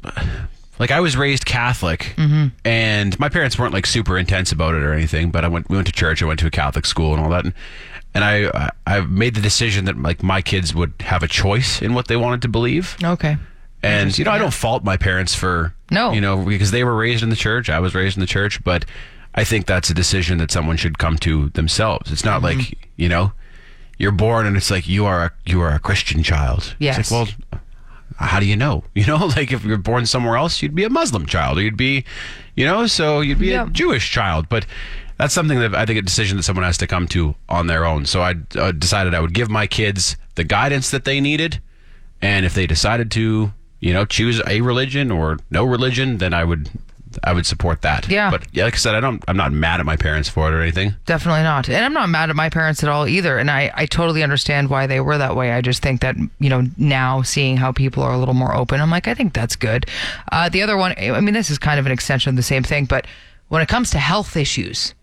[0.80, 2.48] like, I was raised Catholic, Mm-hmm.
[2.66, 5.30] and my parents weren't like super intense about it or anything.
[5.32, 6.24] But I went, we went to church.
[6.24, 7.54] I went to a Catholic school and all that, and,
[8.14, 11.94] and I, I made the decision that like my kids would have a choice in
[11.94, 12.96] what they wanted to believe.
[13.04, 13.38] Okay.
[13.84, 16.12] And you know, I don't fault my parents for No.
[16.12, 17.70] you know, because they were raised in the church.
[17.70, 18.84] I was raised in the church, but
[19.36, 22.12] I think that's a decision that someone should come to themselves.
[22.12, 22.60] It's not Mm-hmm.
[22.60, 23.32] like you know,
[23.98, 26.76] you're born and it's like you are a you are a Christian child.
[26.80, 26.98] Yes.
[26.98, 27.36] It's like, well,
[28.26, 28.84] how do you know?
[28.94, 31.78] You know, like if you're born somewhere else, you'd be a Muslim child, or you'd
[31.78, 32.04] be,
[32.56, 34.50] you know, so you'd be a Jewish child.
[34.50, 34.66] But
[35.18, 37.86] that's something that I think a decision that someone has to come to on their
[37.86, 38.06] own.
[38.06, 41.62] So I uh, decided I would give my kids the guidance that they needed,
[42.22, 46.44] and if they decided to, you know, choose a religion or no religion, then I
[46.44, 46.70] would.
[47.24, 48.08] I would support that.
[48.08, 48.30] Yeah.
[48.32, 49.24] But yeah, like I said, I don't.
[49.28, 50.94] I'm not mad at my parents for it or anything.
[51.06, 51.68] Definitely not.
[51.70, 53.38] And I'm not mad at my parents at all either.
[53.38, 55.52] And I, I totally understand why they were that way.
[55.52, 58.82] I just think that, you know, now seeing how people are a little more open,
[58.82, 59.86] I'm like, I think that's good.
[60.32, 62.64] Uh, the other one, I mean, this is kind of an extension of the same
[62.64, 63.08] thing, but
[63.48, 64.94] when it comes to health issues,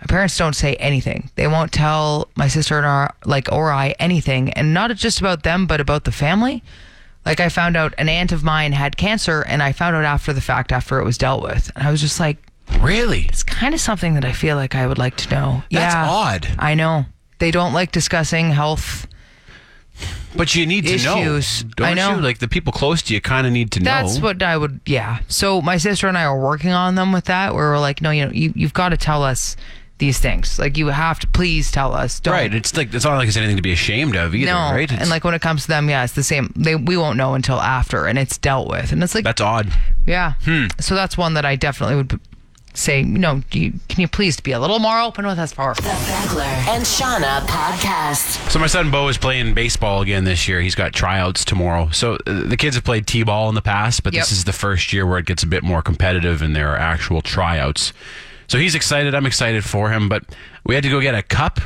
[0.00, 1.30] my parents don't say anything.
[1.36, 4.50] They won't tell my sister and our, like, or I anything.
[4.52, 6.62] And not just about them, but about the family.
[7.24, 10.32] Like, I found out an aunt of mine had cancer, and I found out after
[10.32, 11.70] the fact, after it was dealt with.
[11.76, 12.38] And I was just like,
[12.80, 13.22] Really?
[13.28, 15.62] it's kind of something that I feel like I would like to know.
[15.70, 16.48] That's yeah, odd.
[16.58, 17.04] I know.
[17.38, 19.06] They don't like discussing health.
[20.34, 21.64] But you need to Issues.
[21.64, 21.70] know.
[21.76, 22.16] Don't I know.
[22.16, 22.22] you?
[22.22, 23.84] Like the people close to you kind of need to know.
[23.84, 25.18] That's what I would, yeah.
[25.28, 28.10] So my sister and I are working on them with that, where we're like, no,
[28.10, 29.56] you know, you, you've got to tell us
[30.02, 30.58] these things.
[30.58, 32.18] Like, you have to please tell us.
[32.18, 32.52] Don't, Right.
[32.52, 34.72] It's like it's not like it's anything to be ashamed of either, no.
[34.72, 34.90] right?
[34.90, 36.52] It's, And like when it comes to them, yeah, it's the same.
[36.56, 38.90] They we won't know until after, and it's dealt with.
[38.92, 39.72] And it's like, that's odd.
[40.04, 40.34] yeah.
[40.44, 40.66] Hmm.
[40.80, 42.20] So that's one that I definitely would
[42.74, 45.52] say, you know, do you, can you please be a little more open with us
[45.52, 45.74] for?
[45.74, 48.50] The Beckler and Seanna podcast.
[48.50, 50.60] So my son Bo is playing baseball again this year.
[50.62, 51.90] He's got tryouts tomorrow.
[51.90, 54.22] So uh, the kids have played t-ball in the past, but Yep.
[54.22, 56.76] this is the first year where it gets a bit more competitive and there are
[56.78, 57.92] actual tryouts.
[58.52, 59.14] So he's excited.
[59.14, 60.24] I'm excited for him, but
[60.66, 61.58] we had to go get a cup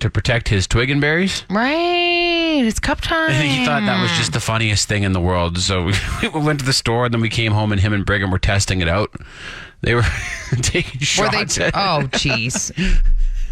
[0.00, 1.44] to protect his twig and berries.
[1.48, 2.64] Right.
[2.66, 3.30] It's cup time.
[3.30, 5.56] And he thought that was just the funniest thing in the world.
[5.58, 5.92] So we,
[6.34, 8.40] we went to the store and then we came home and him and Brigham were
[8.40, 9.14] testing it out.
[9.82, 10.02] They were
[10.62, 11.38] taking Were they?
[11.46, 11.58] shots.
[11.58, 11.74] at it.
[11.76, 12.72] Oh, jeez.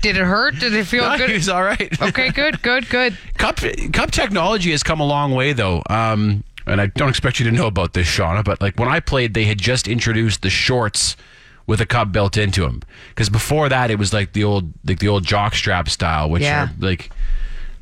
[0.02, 0.58] Did it hurt?
[0.58, 1.28] Did it feel No, good?
[1.30, 2.02] he was all right.
[2.02, 3.16] Okay, good, good, good.
[3.38, 3.60] Cup
[3.92, 5.80] cup technology has come a long way though.
[5.88, 8.98] Um, and I don't expect you to know about this, Seanna, but like when I
[8.98, 11.16] played, they had just introduced the shorts
[11.66, 12.82] with a cup built into them.
[13.10, 16.42] Because before that, it was like the old like the old jock strap style, which
[16.42, 16.64] Yeah.
[16.66, 17.10] are like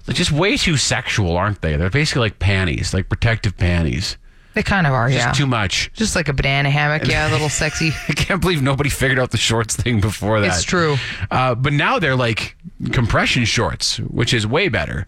[0.09, 1.77] just way too sexual, aren't they?
[1.77, 4.17] They're basically like panties, like protective panties.
[4.55, 5.33] They kind of are, Just yeah.
[5.33, 5.91] too much.
[5.95, 7.91] Just like a banana hammock, yeah, a little sexy.
[8.09, 10.49] I can't believe nobody figured out the shorts thing before that.
[10.49, 10.97] It's true.
[11.31, 12.55] Uh, but now they're like
[12.93, 15.07] compression shorts, which is way better.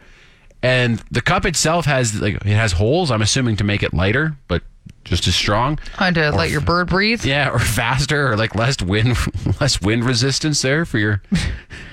[0.63, 3.11] And the cup itself has like it has holes.
[3.11, 4.63] I'm assuming to make it lighter, but
[5.05, 5.77] just as strong.
[5.97, 7.25] Trying to let your bird breathe.
[7.25, 9.17] Yeah, or faster, or like less wind,
[9.61, 11.23] less wind resistance there for your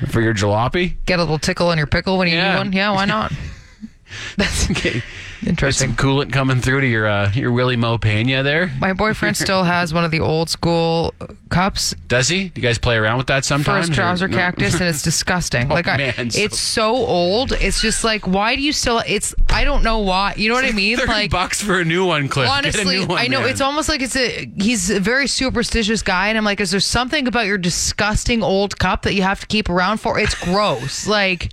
[0.09, 0.95] for your jalopy.
[1.05, 2.53] Get a little tickle in your pickle when you Yeah.
[2.53, 2.73] need one.
[2.73, 3.31] Yeah, why not?
[4.37, 5.01] That's Okay,
[5.45, 5.91] interesting.
[5.93, 8.71] coolant coming through to your uh, your Wily Mo Pena there.
[8.79, 11.13] My boyfriend still has one of the old school
[11.49, 12.49] cups Does he?
[12.49, 13.87] Do you guys play around with that sometimes?
[13.87, 14.37] his trouser no?
[14.37, 15.67] cactus, and it's disgusting.
[15.67, 17.51] like, I, man, so- it's so old.
[17.53, 19.01] It's just like, why do you still?
[19.05, 20.33] It's I don't know why.
[20.37, 20.99] You know what I mean?
[21.11, 22.47] Like, bucks for a new one, Cliff.
[22.47, 23.49] Get a honestly, new one, I know man.
[23.49, 24.49] it's almost like it's a.
[24.57, 28.77] He's a very superstitious guy, and I'm like, is there something about your disgusting old
[28.79, 30.17] cup that you have to keep around for?
[30.19, 31.07] It's gross.
[31.07, 31.51] like.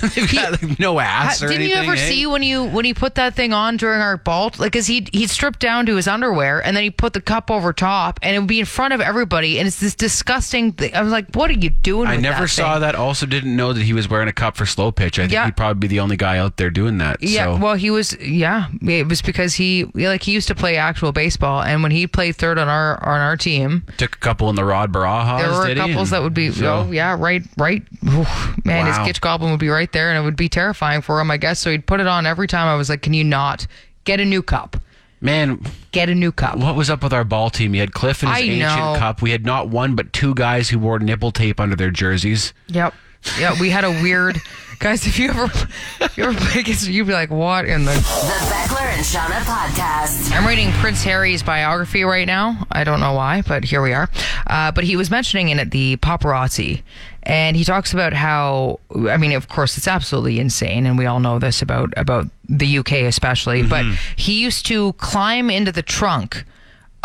[0.14, 1.96] They've got like, no ass Ha- Didn't you ever eh?
[2.08, 4.50] see when you when he put that thing on during our ball?
[4.58, 7.50] Like, cause he he stripped down to his underwear and then he put the cup
[7.50, 10.72] over top, and it would be in front of everybody, and it's this disgusting.
[10.72, 10.94] thing.
[10.94, 12.06] I was like, what are you doing?
[12.08, 12.80] I never that saw thing?
[12.82, 12.94] that.
[12.94, 15.18] Also, didn't know that he was wearing a cup for slow pitch.
[15.18, 15.44] I think Yeah.
[15.46, 17.22] he'd probably be the only guy out there doing that.
[17.22, 17.56] Yeah, so.
[17.56, 18.16] well, he was.
[18.20, 22.06] Yeah, it was because he like he used to play actual baseball, and when he
[22.06, 25.38] played third on our on our team, took a couple in the Rod Barajas.
[25.40, 26.50] there were did couples that would be.
[26.50, 27.82] so- oh yeah, right, right.
[28.02, 29.04] Man, Wow.
[29.04, 31.36] his Gitch Goblin would be right there, and it would be terrifying for him, I
[31.36, 31.58] guess.
[31.60, 32.66] So he'd put it on every time.
[32.68, 33.66] I was like, "Can you not
[34.04, 34.76] get a new cup?
[35.20, 35.58] man.
[35.92, 37.74] Get a new cup." What was up with our ball team?
[37.74, 38.60] You had Cliff and his I ancient
[38.92, 38.96] know.
[38.98, 39.22] cup.
[39.22, 42.52] We had not one but two guys who wore nipple tape under their jerseys.
[42.66, 42.92] Yep.
[43.38, 44.38] Yeah, we had a weird
[44.84, 45.06] guys.
[45.06, 45.44] If you ever,
[46.00, 49.40] if you ever play against, you'd be like, "What in the?" The Beckler and Seanna
[49.40, 50.30] podcast.
[50.36, 52.66] I'm reading Prince Harry's biography right now.
[52.70, 54.10] I don't know why, but here we are.
[54.46, 56.82] Uh, but he was mentioning in it the paparazzi,
[57.22, 58.78] and he talks about how.
[59.08, 62.78] I mean, of course, it's absolutely insane, and we all know this about about the
[62.78, 63.62] UK especially.
[63.62, 66.44] But he used to climb into the trunk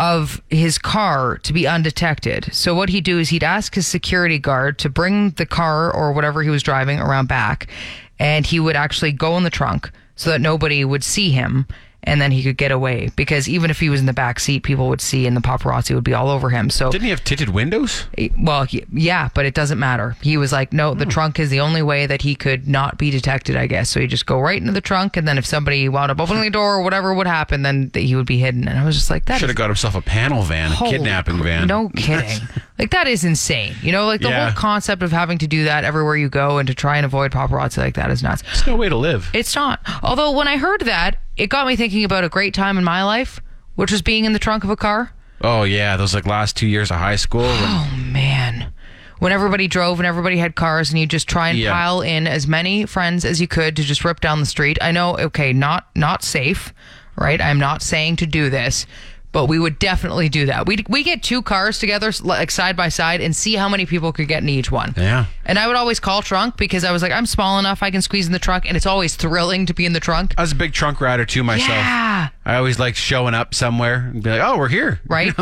[0.00, 2.48] of his car to be undetected.
[2.52, 6.12] So what he'd do is he'd ask his security guard to bring the car or
[6.12, 7.68] whatever he was driving around back,
[8.18, 11.66] and he would actually go in the trunk so that nobody would see him.
[12.04, 14.62] And then he could get away because even if he was in the back seat,
[14.62, 16.70] people would see, and the paparazzi would be all over him.
[16.70, 18.06] So Didn't he have tinted windows?
[18.38, 20.16] well, y- yeah, but it doesn't matter.
[20.22, 21.10] He was like, no, the hmm.
[21.10, 23.90] trunk is the only way that he could not be detected, I guess.
[23.90, 26.42] So he just go right into the trunk, and then if somebody wound up opening
[26.42, 28.66] the door or whatever would happen, then he would be hidden.
[28.66, 31.36] And I was just like, that Should have got himself a panel van, a kidnapping
[31.36, 31.66] cr- van.
[31.66, 32.40] No kidding.
[32.80, 33.74] like that is insane.
[33.82, 34.46] You know, like the Yeah.
[34.46, 37.30] whole concept of having to do that everywhere you go and to try and avoid
[37.30, 38.42] paparazzi like that is nuts.
[38.42, 39.28] There's no way to live.
[39.32, 39.80] It's not.
[40.02, 43.04] Although when I heard that, it got me thinking about a great time in my
[43.04, 43.38] life,
[43.74, 45.12] which was being in the trunk of a car.
[45.42, 47.42] Oh yeah, those like last two years of high school.
[47.42, 48.72] when- Oh man.
[49.18, 51.72] When everybody drove and everybody had cars and you just try and Yeah.
[51.72, 54.78] pile in as many friends as you could to just rip down the street.
[54.80, 56.72] I know, okay, not not safe,
[57.16, 57.38] right?
[57.40, 58.86] I'm not saying to do this,
[59.32, 60.66] but we would definitely do that.
[60.66, 64.12] We we get two cars together like side by side and see how many people
[64.12, 64.94] could get in each one.
[64.96, 65.26] Yeah.
[65.44, 68.02] And I would always call trunk because I was like, I'm small enough, I can
[68.02, 70.34] squeeze in the trunk, and it's always thrilling to be in the trunk.
[70.38, 71.70] I was a big trunk rider too myself.
[71.70, 72.28] Yeah.
[72.44, 75.32] I always liked showing up somewhere and be like, "Oh, we're here." Right?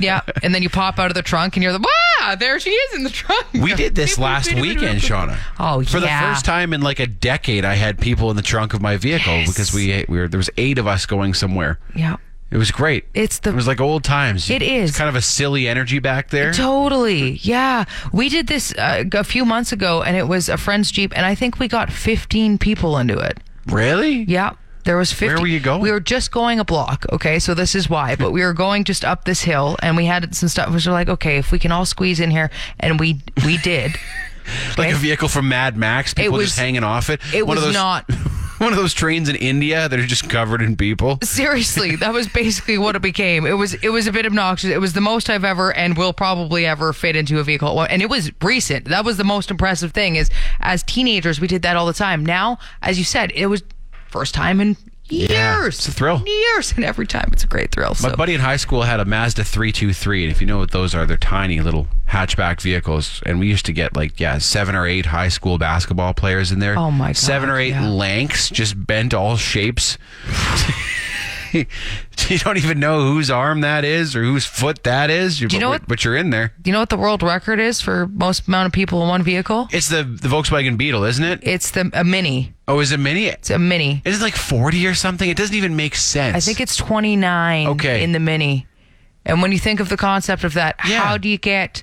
[0.00, 0.20] yeah.
[0.42, 1.82] And then you pop out of the trunk and you're like,
[2.20, 3.46] wow, there she is in the trunk.
[3.52, 5.38] We did this last weekend, Seanna.
[5.58, 5.88] Oh, yeah.
[5.88, 8.80] For the first time in like a decade, I had people in the trunk of
[8.82, 9.48] my vehicle Yes.
[9.48, 11.78] because we we were there was eight of us going somewhere.
[11.94, 12.16] Yeah.
[12.50, 13.04] It was great.
[13.12, 14.48] It's the- It was like old times.
[14.50, 14.90] It is.
[14.90, 16.52] It's kind of a silly energy back there.
[16.52, 17.32] Totally.
[17.42, 17.84] Yeah.
[18.12, 21.26] We did this uh, a few months ago and it was a friend's Jeep and
[21.26, 23.40] I think we got 15 people into it.
[23.66, 24.22] Really?
[24.28, 24.52] Yeah.
[24.84, 25.26] There was 50.
[25.34, 25.82] Where were you going?
[25.82, 27.04] We were just going a block.
[27.12, 27.40] Okay.
[27.40, 28.14] So this is why.
[28.14, 30.68] But we were going just up this hill and we had some stuff.
[30.68, 32.50] We were like, okay, if we can all squeeze in here.
[32.78, 33.96] And we, we did.
[34.78, 34.92] Like Okay.
[34.92, 37.20] a vehicle from Mad Max, people was- just hanging off it.
[37.34, 38.08] It one was of those, not.
[38.58, 41.18] one of those trains in India that are just covered in people.
[41.22, 43.46] Seriously, that was basically what it became.
[43.46, 44.70] It was it was a bit obnoxious.
[44.70, 47.82] It was the most I've ever and will probably ever fit into a vehicle.
[47.82, 48.86] And it was recent.
[48.86, 50.16] That was the most impressive thing.
[50.16, 52.24] Is as teenagers we did that all the time.
[52.24, 53.62] Now, as you said, it was
[54.08, 54.76] first time in
[55.08, 55.76] Yeah, Years.
[55.78, 56.22] it's a thrill.
[56.26, 56.72] Years.
[56.72, 57.90] And every time it's a great thrill.
[57.90, 60.72] My So buddy in high school had a Mazda 323, and if you know what
[60.72, 63.22] those are, they're tiny little hatchback vehicles.
[63.24, 66.58] And we used to get like yeah, seven or eight high school basketball players in
[66.58, 66.76] there.
[66.76, 67.88] Oh, my God, Seven or eight yeah.
[67.88, 69.96] lanks, just bent all shapes.
[72.28, 75.40] you don't even know whose arm that is or whose foot that is.
[75.40, 76.52] you but, know what- But you're in there.
[76.60, 79.22] Do you know what the world record is for most amount of people in one
[79.22, 79.68] vehicle?
[79.72, 81.40] It's the the Volkswagen Beetle, isn't it?
[81.42, 82.54] It's the a mini.
[82.68, 83.26] Oh, is it mini?
[83.26, 84.02] It's a mini.
[84.04, 85.28] Is it like 40 or something?
[85.30, 86.36] It doesn't even make sense.
[86.36, 88.02] I think it's 29 Okay.
[88.02, 88.66] in the mini.
[89.24, 91.00] And when you think of the concept of that, Yeah.
[91.00, 91.82] how do you get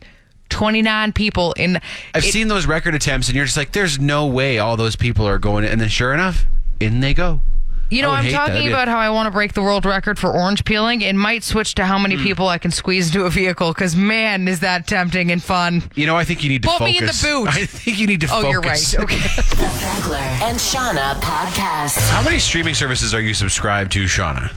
[0.49, 1.77] 29 people in?
[2.13, 4.95] I've it- seen those record attempts, and you're just like, there's no way all those
[4.95, 5.65] people are going.
[5.65, 6.45] And then sure enough,
[6.79, 7.41] in they go.
[7.89, 9.85] You know, I would I'm talking That'd about how I want to break the world
[9.85, 11.01] record for orange peeling.
[11.01, 12.23] It might switch to how many Hmm.
[12.23, 15.83] people I can squeeze into a vehicle because, man, is that tempting and fun.
[15.93, 16.91] You know, I think you need to Put focus.
[16.91, 17.49] me in the boot.
[17.55, 18.93] I think you need to Oh, focus.
[18.93, 19.11] you're right.
[19.11, 19.17] Okay.
[19.53, 22.09] The Beckler and Seanna podcast.
[22.09, 24.51] How many streaming services are you subscribed to, Seanna?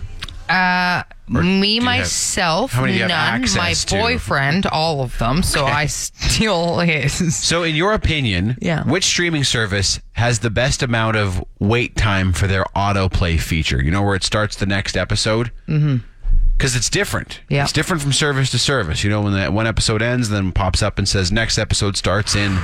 [0.49, 1.03] Uh,
[1.35, 3.45] Or me myself, have none.
[3.57, 3.95] My to?
[3.97, 5.43] boyfriend, all of them.
[5.43, 7.35] So I steal his.
[7.37, 8.85] So, in your opinion, Yeah.
[8.85, 13.83] which streaming service has the best amount of wait time for their autoplay feature?
[13.83, 15.51] You know, where it starts the next episode?
[15.69, 15.97] Mm-hmm.
[16.57, 17.41] Because it's different.
[17.51, 17.65] Yeah.
[17.65, 19.05] It's different from service to service.
[19.05, 22.35] You know, when that one episode ends, then pops up and says next episode starts
[22.35, 22.59] in.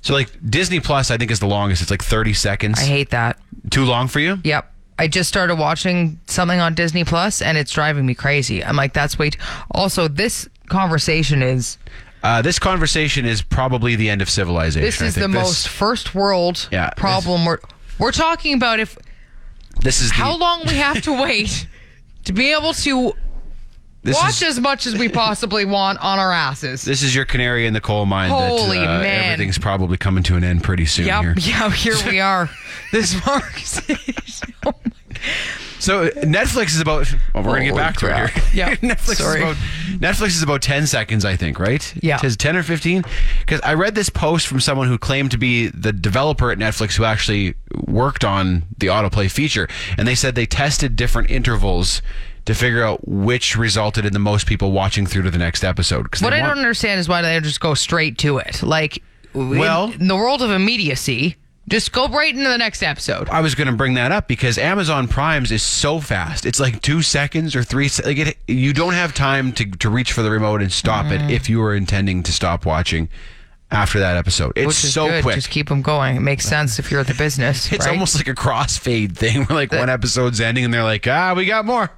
[0.00, 1.82] So, like Disney Plus, I think is the longest.
[1.82, 2.78] It's like 30 seconds.
[2.78, 3.38] I hate that.
[3.70, 4.38] Too long for you?
[4.44, 4.72] Yep.
[4.98, 8.64] I just started watching something on Disney Plus and it's driving me crazy.
[8.64, 9.30] I'm like, that's way.
[9.30, 9.38] T-
[9.70, 11.78] also, this conversation is
[12.22, 14.82] Uh, this conversation is probably the end of civilization.
[14.82, 15.20] this is the.
[15.28, 17.44] This- most first world Yeah, problem.
[17.44, 17.60] We're
[17.98, 18.98] we're talking about if
[19.82, 21.66] This is the, how long we have to wait
[22.24, 23.12] to be able to
[24.02, 26.82] this watch is, as much as we possibly want on our asses.
[26.84, 28.30] This is your canary in the coal mine.
[28.30, 29.32] Holy that, uh, man.
[29.32, 31.22] Everything's probably coming to an end pretty soon Yep.
[31.22, 31.34] here.
[31.38, 31.70] Yeah.
[31.70, 32.48] Here we are.
[32.90, 33.82] This marks.
[34.66, 34.72] oh
[35.78, 37.12] So Netflix is about.
[37.34, 38.42] Well, we're gonna get Holy back to it here.
[38.54, 39.42] Yeah, Netflix sorry.
[39.42, 39.56] is about.
[40.00, 41.94] Netflix is about ten seconds, I think, right?
[42.02, 42.16] Yeah.
[42.16, 43.04] it says ten or fifteen.
[43.40, 46.96] Because I read this post from someone who claimed to be the developer at Netflix
[46.96, 47.54] who actually
[47.86, 52.00] worked on the autoplay feature, and they said they tested different intervals
[52.48, 56.06] to figure out which resulted in the most people watching through to the next episode.
[56.20, 58.62] What I want- don't understand is why they just go straight to it.
[58.62, 61.36] Like, Well- in, the world of immediacy,
[61.68, 63.28] just go right into the next episode.
[63.28, 66.46] I was going to bring that up because Amazon Prime's is so fast.
[66.46, 67.88] It's like two seconds or three.
[67.88, 71.04] se- Like it, you don't have time to, to reach for the remote and stop
[71.04, 71.28] Mm-hmm.
[71.28, 73.10] it if you were intending to stop watching
[73.70, 74.52] after that episode.
[74.56, 75.22] It's so good.
[75.22, 75.34] quick.
[75.34, 76.16] Just keep them going.
[76.16, 77.70] It makes sense if you're at the business.
[77.70, 77.92] it's right?
[77.92, 81.44] almost like a crossfade thing where like one episode's ending and they're like, ah, we
[81.44, 81.90] got more.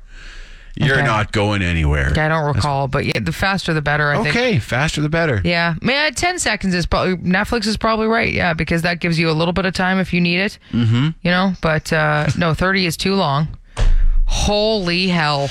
[0.76, 1.04] You're Okay.
[1.06, 2.09] not going anywhere.
[2.16, 4.11] I don't recall, but yeah, the faster the better.
[4.11, 4.28] I think.
[4.37, 5.40] Okay, faster the better.
[5.44, 8.33] Yeah, man, ten seconds is probably Netflix is probably right.
[8.33, 10.59] Yeah, because that gives you a little bit of time if you need it.
[10.72, 11.09] Mm-hmm.
[11.22, 13.48] You know, but uh, no, thirty is too long.
[14.26, 15.50] Holy hell!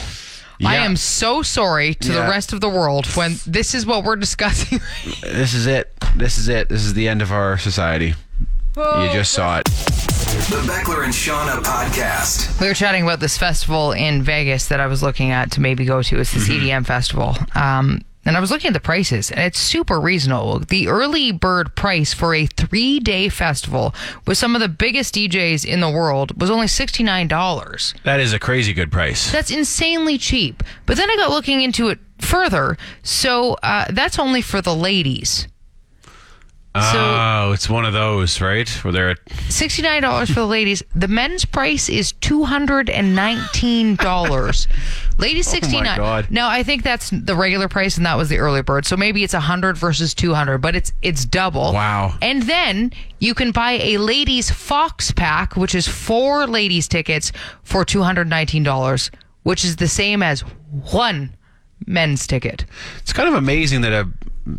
[0.66, 4.16] I am so sorry to the rest of the world when this is what we're
[4.18, 4.80] discussing.
[5.22, 5.94] This is it.
[6.16, 6.70] This is it.
[6.70, 8.14] This is the end of our society.
[8.76, 9.70] You just saw it.
[10.30, 12.62] The Beckler and Seanna podcast.
[12.62, 15.86] We were chatting about this festival in Vegas that I was looking at to maybe
[15.86, 16.20] go to.
[16.20, 17.36] It's this EDM festival.
[17.56, 20.60] Um, and I was looking at the prices, and it's super reasonable.
[20.60, 23.96] The early bird price for a three day festival
[24.28, 28.04] with some of the biggest DJs in the world was only $69.
[28.04, 29.32] That is a crazy good price.
[29.32, 30.62] That's insanely cheap.
[30.86, 32.78] But then I got looking into it further.
[33.02, 35.48] So uh, that's only for the ladies.
[36.76, 38.70] Oh, it's one of those, right?
[38.84, 40.84] Where they're at Sixty-nine dollars for the ladies.
[40.96, 44.68] The men's price is two hundred and nineteen dollars.
[45.18, 45.98] Ladies oh sixty-nine.
[45.98, 46.28] God.
[46.30, 48.86] Now I think that's the regular price, and that was the early bird.
[48.86, 51.74] So maybe it's hundred versus two hundred, but it's it's double.
[51.74, 52.14] Wow.
[52.22, 57.32] And then you can buy a ladies Fox pack, which is four ladies tickets
[57.64, 59.12] for two hundred nineteen dollars,
[59.44, 60.42] which is the same as
[60.92, 61.36] one
[61.86, 62.66] men's ticket.
[63.00, 64.08] It's kind of amazing that a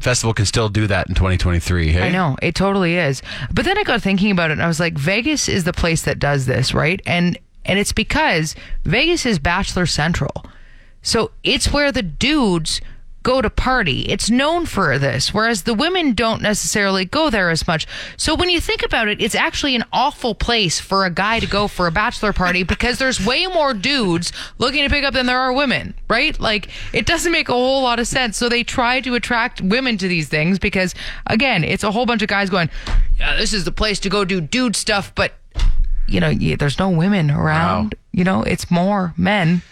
[0.01, 1.93] festival can still do that in 2023.
[1.93, 2.03] Hey?
[2.03, 3.23] I know it totally is.
[3.53, 6.03] But then I got thinking about it, and I was like, Vegas is the place
[6.03, 7.01] that does this, right?
[7.07, 8.55] And and it's because
[8.85, 10.45] Vegas is Bachelor Central,
[11.03, 12.81] so it's where the dudes
[13.23, 14.03] go to party.
[14.03, 17.87] It's known for this, whereas the women don't necessarily go there as much.
[18.17, 21.47] So when you think about it, it's actually an awful place for a guy to
[21.47, 25.27] go for a bachelor party because there's way more dudes looking to pick up than
[25.27, 26.39] there are women, right?
[26.41, 28.37] Like it doesn't make a whole lot of sense.
[28.37, 30.95] So they try to attract women to these things because
[31.27, 32.71] again, it's a whole bunch of guys going,
[33.19, 35.35] "Yeah, this is the place to go do dude stuff," but
[36.09, 37.95] you know, there's no women around.
[38.13, 39.63] You know, it's more men.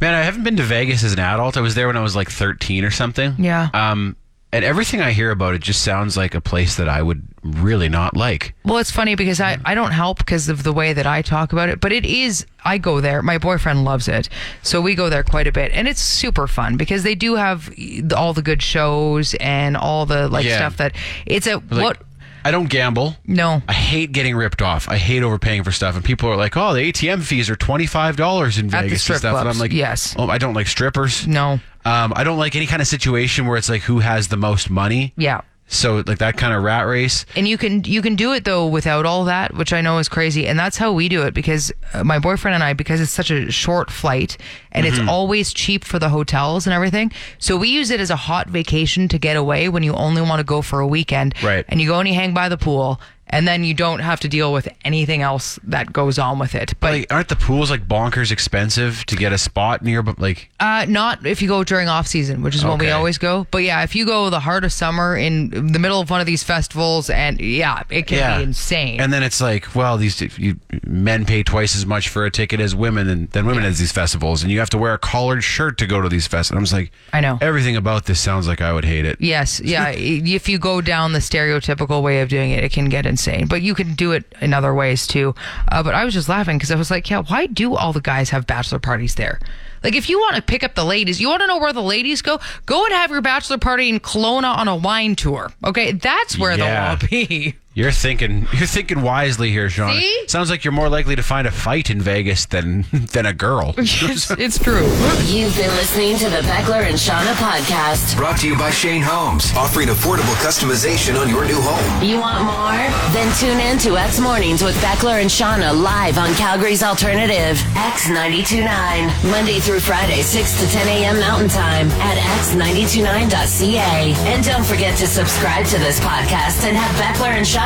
[0.00, 1.56] Man, I haven't been to Vegas as an adult.
[1.56, 3.34] I was there when I was like 13 or something.
[3.38, 3.68] Yeah.
[3.72, 4.16] Um,
[4.52, 7.88] and everything I hear about it just sounds like a place that I would really
[7.88, 8.54] not like.
[8.64, 11.52] Well, it's funny because I, I don't help because of the way that I talk
[11.52, 13.22] about it, but it is, I go there.
[13.22, 14.28] My boyfriend loves it.
[14.62, 15.72] So we go there quite a bit.
[15.72, 17.70] And it's super fun because they do have
[18.16, 20.56] all the good shows and all the like Yeah.
[20.56, 20.94] stuff that
[21.26, 21.98] it's a, Like, what?
[22.46, 23.16] I don't gamble.
[23.26, 23.60] No.
[23.66, 24.88] I hate getting ripped off.
[24.88, 25.96] I hate overpaying for stuff.
[25.96, 28.76] And people are like, "Oh, the ATM fees are twenty five dollars in At the
[28.82, 30.14] Vegas strip and stuff." And clubs, I'm like, yes.
[30.16, 31.26] Oh, I don't like strippers.
[31.26, 31.58] No.
[31.84, 34.70] Um, I don't like any kind of situation where it's like who has the most
[34.70, 35.12] money.
[35.16, 35.40] Yeah.
[35.68, 37.26] So like that kind of rat race.
[37.34, 40.08] And you can you can do it though without all that, which I know is
[40.08, 40.46] crazy.
[40.46, 43.30] And that's how we do it because uh, my boyfriend and I, because it's such
[43.32, 44.36] a short flight
[44.72, 45.00] and Mm-hmm.
[45.00, 47.10] it's always cheap for the hotels and everything.
[47.38, 50.38] So we use it as a hot vacation to get away when you only want
[50.38, 51.34] to go for a weekend.
[51.42, 51.64] Right.
[51.68, 54.28] And you go and you hang by the pool, and then you don't have to
[54.28, 56.74] deal with anything else that goes on with it.
[56.80, 60.02] But Like, aren't the pools like bonkers expensive to get a spot near?
[60.02, 63.18] But like, Uh, not if you go during off season, which is when we always
[63.18, 63.46] go.
[63.50, 66.26] But yeah, if you go the heart of summer in the middle of one of
[66.26, 69.00] these festivals, and yeah, it can be insane.
[69.00, 72.60] And then it's like, well, these you, men pay twice as much for a ticket
[72.60, 75.42] as women, and than women at these festivals, and you have to wear a collared
[75.42, 76.58] shirt to go to these festivals.
[76.58, 77.38] I'm just like, I know.
[77.40, 79.20] everything about this sounds like I would hate it.
[79.20, 79.88] Yes, yeah.
[79.96, 83.46] if you go down the stereotypical way of doing it, it can get insane.
[83.46, 85.34] But you can do it in other ways too.
[85.72, 88.00] Uh, but I was just laughing because I was like, yeah, why do all the
[88.02, 89.40] guys have bachelor parties there?
[89.82, 91.82] Like, if you want to pick up the ladies, you want to know where the
[91.82, 92.40] ladies go?
[92.66, 95.50] Go and have your bachelor party in Kelowna on a wine tour.
[95.64, 96.94] Okay, that's where Yeah.
[96.96, 97.54] they'll all be.
[97.76, 100.00] You're thinking, you're thinking wisely here, Sean.
[100.00, 100.28] See?
[100.28, 103.74] Sounds like you're more likely to find a fight in Vegas than than a girl.
[103.78, 104.86] it's, it's true.
[105.28, 108.16] You've been listening to the Beckler and Seanna podcast.
[108.16, 112.02] Brought to you by Shane Homes, offering affordable customization on your new home.
[112.02, 112.72] You want more?
[113.12, 119.30] Then tune in to X Mornings with Beckler and Seanna live on Calgary's Alternative, X929.
[119.30, 121.20] Monday through Friday, 6 to 10 a.m.
[121.20, 124.14] Mountain Time at x929.ca.
[124.32, 127.65] And don't forget to subscribe to this podcast and have Beckler and Seanna